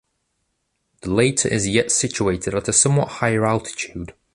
[1.03, 4.15] The later is yet situated at a somewhat higher altitude.